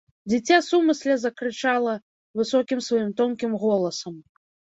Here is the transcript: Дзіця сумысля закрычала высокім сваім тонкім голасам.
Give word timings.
Дзіця 0.31 0.55
сумысля 0.67 1.17
закрычала 1.23 1.93
высокім 2.41 2.79
сваім 2.87 3.11
тонкім 3.19 3.51
голасам. 3.65 4.15